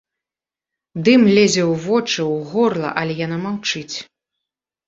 Дым 1.09 1.21
лезе 1.35 1.61
ў 1.71 1.73
вочы, 1.85 2.19
у 2.39 2.39
горла, 2.55 2.89
але 3.03 3.13
яна 3.25 3.37
маўчыць. 3.45 3.95